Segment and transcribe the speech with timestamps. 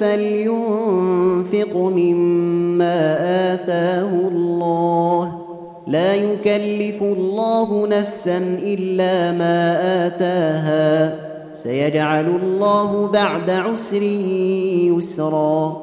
[0.00, 3.16] فلينفق مما
[3.54, 5.38] آتاه الله.
[5.86, 11.14] لا يكلف الله نفسا إلا ما آتاها.
[11.54, 15.82] سيجعل الله بعد عسر يسرا.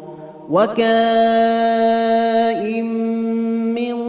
[0.49, 0.79] وكائن
[3.73, 4.08] من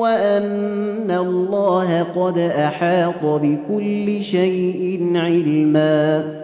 [0.00, 6.39] وأن الله قد أحاط بكل شيء علما.